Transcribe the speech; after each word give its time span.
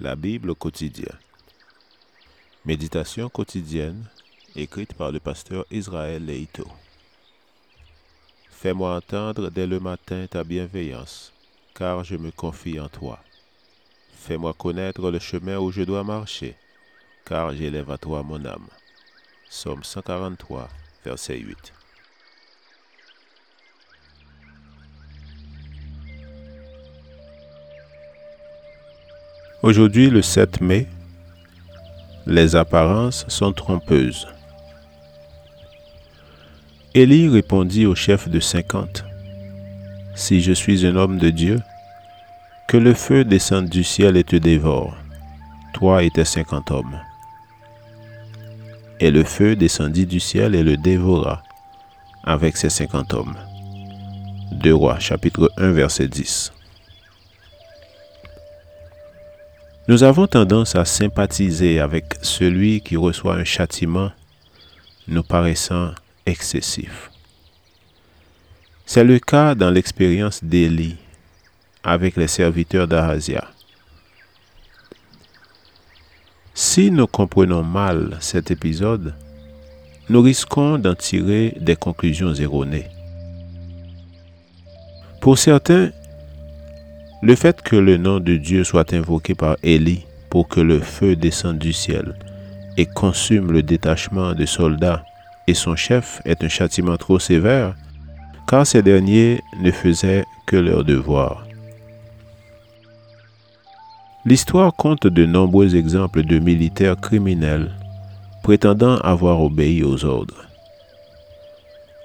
La 0.00 0.16
Bible 0.16 0.48
au 0.48 0.54
quotidien. 0.54 1.12
Méditation 2.64 3.28
quotidienne 3.28 4.06
écrite 4.56 4.94
par 4.94 5.12
le 5.12 5.20
pasteur 5.20 5.66
Israël 5.70 6.24
Leito. 6.24 6.66
Fais-moi 8.48 8.96
entendre 8.96 9.50
dès 9.50 9.66
le 9.66 9.78
matin 9.78 10.26
ta 10.26 10.42
bienveillance, 10.42 11.34
car 11.74 12.02
je 12.02 12.16
me 12.16 12.30
confie 12.30 12.80
en 12.80 12.88
toi. 12.88 13.18
Fais-moi 14.14 14.54
connaître 14.54 15.10
le 15.10 15.18
chemin 15.18 15.58
où 15.58 15.70
je 15.70 15.82
dois 15.82 16.02
marcher, 16.02 16.56
car 17.26 17.54
j'élève 17.54 17.90
à 17.90 17.98
toi 17.98 18.22
mon 18.22 18.42
âme. 18.46 18.68
Somme 19.50 19.84
143, 19.84 20.70
verset 21.04 21.36
8. 21.36 21.74
Aujourd'hui, 29.62 30.08
le 30.08 30.22
7 30.22 30.62
mai, 30.62 30.86
les 32.26 32.56
apparences 32.56 33.26
sont 33.28 33.52
trompeuses. 33.52 34.26
Élie 36.94 37.28
répondit 37.28 37.84
au 37.84 37.94
chef 37.94 38.30
de 38.30 38.40
cinquante, 38.40 39.04
Si 40.14 40.40
je 40.40 40.52
suis 40.52 40.86
un 40.86 40.96
homme 40.96 41.18
de 41.18 41.28
Dieu, 41.28 41.60
que 42.68 42.78
le 42.78 42.94
feu 42.94 43.22
descende 43.22 43.68
du 43.68 43.84
ciel 43.84 44.16
et 44.16 44.24
te 44.24 44.36
dévore, 44.36 44.96
toi 45.74 46.04
et 46.04 46.10
tes 46.10 46.24
cinquante 46.24 46.70
hommes. 46.70 46.98
Et 48.98 49.10
le 49.10 49.24
feu 49.24 49.56
descendit 49.56 50.06
du 50.06 50.20
ciel 50.20 50.54
et 50.54 50.62
le 50.62 50.78
dévora 50.78 51.42
avec 52.24 52.56
ses 52.56 52.70
cinquante 52.70 53.12
hommes. 53.12 53.36
2 54.52 54.74
Rois 54.74 54.98
chapitre 54.98 55.52
1 55.58 55.72
verset 55.72 56.08
10. 56.08 56.50
Nous 59.88 60.02
avons 60.02 60.26
tendance 60.26 60.76
à 60.76 60.84
sympathiser 60.84 61.80
avec 61.80 62.14
celui 62.22 62.80
qui 62.80 62.96
reçoit 62.96 63.34
un 63.34 63.44
châtiment 63.44 64.12
nous 65.08 65.22
paraissant 65.22 65.92
excessif. 66.26 67.10
C'est 68.86 69.04
le 69.04 69.18
cas 69.18 69.54
dans 69.54 69.70
l'expérience 69.70 70.44
d'Élie 70.44 70.96
avec 71.82 72.16
les 72.16 72.28
serviteurs 72.28 72.86
d'Ahazia. 72.86 73.48
Si 76.54 76.90
nous 76.90 77.06
comprenons 77.06 77.62
mal 77.62 78.18
cet 78.20 78.50
épisode, 78.50 79.14
nous 80.08 80.20
risquons 80.20 80.76
d'en 80.76 80.94
tirer 80.94 81.56
des 81.58 81.76
conclusions 81.76 82.34
erronées. 82.34 82.88
Pour 85.20 85.38
certains, 85.38 85.90
le 87.22 87.34
fait 87.34 87.60
que 87.62 87.76
le 87.76 87.98
nom 87.98 88.18
de 88.18 88.36
Dieu 88.36 88.64
soit 88.64 88.92
invoqué 88.94 89.34
par 89.34 89.56
Élie 89.62 90.06
pour 90.30 90.48
que 90.48 90.60
le 90.60 90.80
feu 90.80 91.16
descende 91.16 91.58
du 91.58 91.72
ciel 91.72 92.14
et 92.76 92.86
consume 92.86 93.52
le 93.52 93.62
détachement 93.62 94.32
de 94.32 94.46
soldats 94.46 95.04
et 95.46 95.54
son 95.54 95.76
chef 95.76 96.22
est 96.24 96.42
un 96.44 96.48
châtiment 96.48 96.96
trop 96.96 97.18
sévère, 97.18 97.74
car 98.48 98.66
ces 98.66 98.82
derniers 98.82 99.40
ne 99.60 99.70
faisaient 99.70 100.24
que 100.46 100.56
leur 100.56 100.84
devoir. 100.84 101.46
L'histoire 104.24 104.74
compte 104.74 105.06
de 105.06 105.26
nombreux 105.26 105.76
exemples 105.76 106.22
de 106.22 106.38
militaires 106.38 106.98
criminels 107.00 107.72
prétendant 108.42 108.96
avoir 108.98 109.42
obéi 109.42 109.82
aux 109.82 110.04
ordres. 110.04 110.46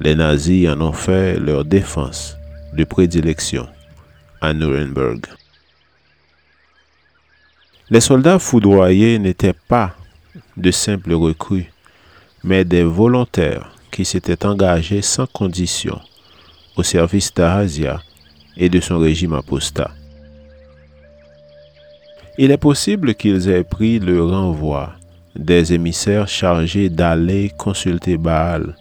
Les 0.00 0.14
nazis 0.14 0.68
en 0.68 0.80
ont 0.80 0.92
fait 0.92 1.38
leur 1.38 1.64
défense 1.64 2.36
de 2.74 2.84
prédilection 2.84 3.66
à 4.40 4.52
Nuremberg. 4.52 5.26
Les 7.90 8.00
soldats 8.00 8.38
foudroyés 8.38 9.18
n'étaient 9.18 9.56
pas 9.68 9.94
de 10.56 10.70
simples 10.70 11.12
recrues, 11.12 11.72
mais 12.44 12.64
des 12.64 12.84
volontaires 12.84 13.72
qui 13.90 14.04
s'étaient 14.04 14.46
engagés 14.46 15.02
sans 15.02 15.26
condition 15.26 16.00
au 16.76 16.82
service 16.82 17.34
d'Ahasia 17.34 18.00
et 18.56 18.68
de 18.68 18.80
son 18.80 18.98
régime 18.98 19.34
apostat. 19.34 19.90
Il 22.38 22.50
est 22.50 22.56
possible 22.56 23.14
qu'ils 23.14 23.48
aient 23.48 23.64
pris 23.64 23.98
le 23.98 24.24
renvoi 24.24 24.92
des 25.36 25.72
émissaires 25.72 26.28
chargés 26.28 26.88
d'aller 26.88 27.50
consulter 27.56 28.16
Baal 28.16 28.76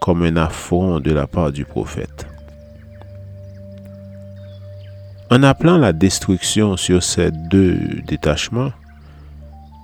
comme 0.00 0.22
un 0.22 0.36
affront 0.36 1.00
de 1.00 1.10
la 1.12 1.26
part 1.26 1.52
du 1.52 1.64
prophète. 1.64 2.25
En 5.36 5.42
appelant 5.42 5.76
la 5.76 5.92
destruction 5.92 6.78
sur 6.78 7.02
ces 7.02 7.30
deux 7.30 7.76
détachements, 8.06 8.72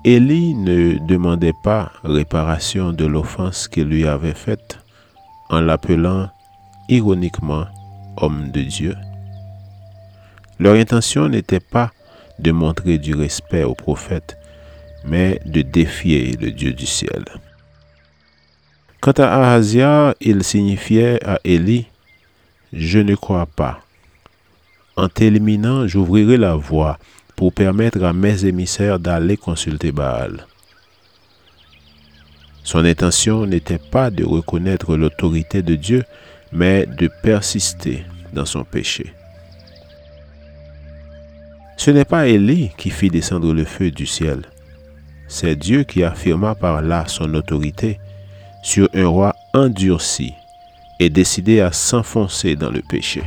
Élie 0.02 0.54
ne 0.54 0.96
demandait 1.06 1.52
pas 1.62 1.92
réparation 2.04 2.94
de 2.94 3.04
l'offense 3.04 3.68
qu'il 3.68 3.84
lui 3.84 4.06
avait 4.06 4.32
faite 4.32 4.78
en 5.50 5.60
l'appelant 5.60 6.30
ironiquement 6.88 7.66
homme 8.16 8.50
de 8.50 8.62
Dieu. 8.62 8.96
Leur 10.58 10.74
intention 10.76 11.28
n'était 11.28 11.60
pas 11.60 11.90
de 12.38 12.50
montrer 12.50 12.96
du 12.96 13.14
respect 13.14 13.64
au 13.64 13.74
prophète, 13.74 14.38
mais 15.04 15.38
de 15.44 15.60
défier 15.60 16.34
le 16.40 16.50
Dieu 16.50 16.72
du 16.72 16.86
ciel. 16.86 17.26
Quant 19.02 19.12
à 19.18 19.26
Ahazia, 19.26 20.14
il 20.22 20.44
signifiait 20.44 21.22
à 21.22 21.40
Élie, 21.44 21.88
Je 22.72 23.00
ne 23.00 23.14
crois 23.14 23.44
pas 23.44 23.80
en 24.96 25.08
t'éliminant, 25.08 25.86
j'ouvrirai 25.86 26.36
la 26.36 26.54
voie 26.54 26.98
pour 27.36 27.52
permettre 27.52 28.02
à 28.04 28.12
mes 28.12 28.44
émissaires 28.44 28.98
d'aller 28.98 29.36
consulter 29.36 29.92
Baal. 29.92 30.46
Son 32.62 32.84
intention 32.84 33.46
n'était 33.46 33.78
pas 33.78 34.10
de 34.10 34.24
reconnaître 34.24 34.96
l'autorité 34.96 35.62
de 35.62 35.74
Dieu, 35.74 36.04
mais 36.52 36.86
de 36.86 37.10
persister 37.22 38.04
dans 38.32 38.44
son 38.44 38.64
péché. 38.64 39.12
Ce 41.76 41.90
n'est 41.90 42.04
pas 42.04 42.28
Élie 42.28 42.70
qui 42.76 42.90
fit 42.90 43.10
descendre 43.10 43.52
le 43.52 43.64
feu 43.64 43.90
du 43.90 44.06
ciel. 44.06 44.42
C'est 45.26 45.56
Dieu 45.56 45.82
qui 45.82 46.04
affirma 46.04 46.54
par 46.54 46.82
là 46.82 47.04
son 47.08 47.34
autorité 47.34 47.98
sur 48.62 48.88
un 48.94 49.06
roi 49.06 49.34
endurci 49.54 50.32
et 51.00 51.10
décidé 51.10 51.60
à 51.60 51.72
s'enfoncer 51.72 52.54
dans 52.54 52.70
le 52.70 52.82
péché. 52.82 53.22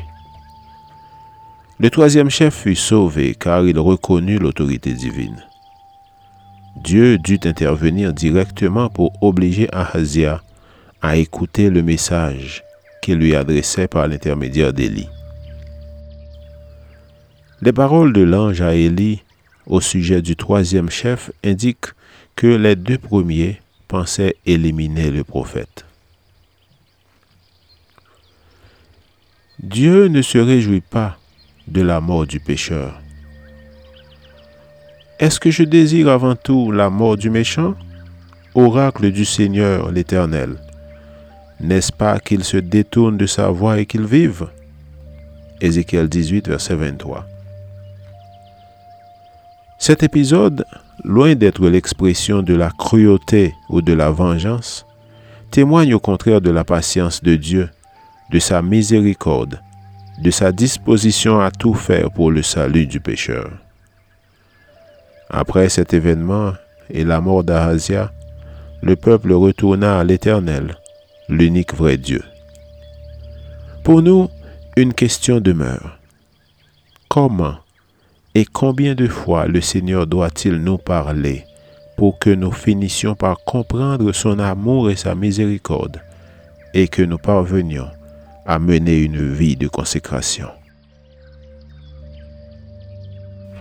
Le 1.78 1.90
troisième 1.90 2.30
chef 2.30 2.56
fut 2.56 2.76
sauvé 2.76 3.36
car 3.36 3.66
il 3.66 3.78
reconnut 3.78 4.40
l'autorité 4.40 4.94
divine. 4.94 5.44
Dieu 6.78 7.18
dut 7.18 7.42
intervenir 7.44 8.14
directement 8.14 8.90
pour 8.90 9.12
obliger 9.22 9.68
Ahazia 9.74 10.42
à 11.02 11.18
écouter 11.18 11.70
le 11.70 11.84
message 11.84 12.64
qu'il 13.02 13.18
lui 13.18 13.36
adressait 13.36 13.90
par 13.90 14.08
l'intermédiaire 14.08 14.72
d'Élie. 14.72 15.10
Les 17.62 17.74
paroles 17.74 18.14
de 18.14 18.22
l'ange 18.22 18.62
à 18.62 18.74
Élie 18.74 19.22
au 19.68 19.82
sujet 19.82 20.22
du 20.22 20.38
troisième 20.38 20.90
chef 20.90 21.30
indiquent 21.44 21.94
que 22.38 22.48
les 22.48 22.78
deux 22.78 22.98
premiers 22.98 23.60
pensaient 23.90 24.38
éliminer 24.46 25.12
le 25.12 25.26
prophète. 25.26 25.86
Dieu 29.60 30.08
ne 30.08 30.22
se 30.22 30.38
réjouit 30.38 30.82
pas 30.82 31.18
de 31.68 31.82
la 31.82 32.00
mort 32.00 32.28
du 32.28 32.40
pécheur. 32.40 33.02
Est-ce 35.20 35.40
que 35.40 35.50
je 35.50 35.64
désire 35.64 36.10
avant 36.10 36.36
tout 36.36 36.72
la 36.72 36.90
mort 36.90 37.18
du 37.18 37.30
méchant? 37.30 37.76
Oracle 38.54 39.12
du 39.12 39.26
Seigneur 39.26 39.92
l'Éternel. 39.92 40.58
N'est-ce 41.60 41.92
pas 41.92 42.20
qu'il 42.20 42.44
se 42.44 42.58
détourne 42.58 43.18
de 43.18 43.26
sa 43.26 43.50
voie 43.50 43.80
et 43.80 43.86
qu'il 43.86 44.06
vive? 44.06 44.48
Ézéchiel 45.62 46.10
18, 46.10 46.50
verset 46.50 46.76
23. 46.76 47.26
Cet 49.80 50.04
épisode, 50.04 50.66
loin 51.04 51.36
d'être 51.36 51.68
l'expression 51.68 52.42
de 52.42 52.54
la 52.54 52.70
cruauté 52.72 53.54
ou 53.70 53.82
de 53.82 53.94
la 53.94 54.12
vengeance, 54.12 54.86
témoigne 55.52 55.94
au 55.94 56.00
contraire 56.00 56.42
de 56.42 56.52
la 56.52 56.64
patience 56.64 57.24
de 57.24 57.36
Dieu, 57.36 57.70
de 58.32 58.40
sa 58.40 58.62
miséricorde 58.62 59.62
de 60.18 60.32
sa 60.32 60.52
disposition 60.52 61.40
à 61.40 61.52
tout 61.52 61.74
faire 61.74 62.12
pour 62.12 62.32
le 62.32 62.42
salut 62.42 62.88
du 62.88 63.00
pécheur. 63.00 63.52
Après 65.30 65.70
cet 65.70 65.94
événement 65.94 66.54
et 66.90 67.04
la 67.04 67.20
mort 67.22 67.44
d'Ahazia, 67.44 68.12
le 68.82 68.96
peuple 68.96 69.34
retourna 69.34 70.00
à 70.00 70.04
l'Éternel, 70.04 70.78
l'unique 71.28 71.74
vrai 71.74 71.98
Dieu. 71.98 72.24
Pour 73.84 74.02
nous, 74.02 74.30
une 74.78 74.94
question 74.94 75.40
demeure. 75.40 76.00
Comment 77.10 77.58
et 78.36 78.46
combien 78.46 78.96
de 78.96 79.08
fois 79.08 79.48
le 79.48 79.62
Seigneur 79.62 80.06
doit-il 80.06 80.56
nous 80.58 80.78
parler 80.78 81.46
pour 81.96 82.20
que 82.20 82.30
nous 82.30 82.52
finissions 82.52 83.16
par 83.16 83.38
comprendre 83.46 84.12
son 84.12 84.40
amour 84.40 84.90
et 84.90 84.98
sa 84.98 85.16
miséricorde 85.16 86.02
et 86.74 86.90
que 86.90 87.02
nous 87.02 87.18
parvenions 87.18 87.88
à 88.46 88.60
mener 88.60 89.00
une 89.00 89.34
vie 89.34 89.56
de 89.56 89.68
consécration. 89.68 90.50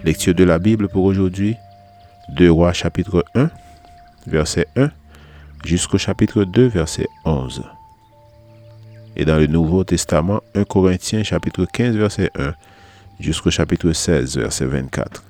Lecture 0.04 0.34
de 0.34 0.44
la 0.44 0.58
Bible 0.58 0.88
pour 0.88 1.04
aujourd'hui. 1.04 1.56
2 2.36 2.50
Rois 2.50 2.72
chapitre 2.72 3.24
1, 3.34 3.50
verset 4.26 4.66
1, 4.76 4.90
jusqu'au 5.64 5.98
chapitre 5.98 6.44
2, 6.44 6.66
verset 6.66 7.06
11. 7.24 7.62
Et 9.16 9.24
dans 9.24 9.36
le 9.36 9.46
Nouveau 9.46 9.84
Testament, 9.84 10.40
1 10.54 10.64
Corinthiens 10.64 11.22
chapitre 11.22 11.66
15, 11.66 11.96
verset 11.96 12.30
1, 12.38 12.54
jusqu'au 13.20 13.50
chapitre 13.50 13.92
16, 13.92 14.38
verset 14.38 14.66
24. 14.66 15.22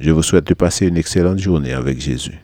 Je 0.00 0.10
vous 0.10 0.22
souhaite 0.22 0.46
de 0.46 0.54
passer 0.54 0.86
une 0.86 0.96
excellente 0.96 1.38
journée 1.38 1.72
avec 1.72 2.00
Jésus. 2.00 2.38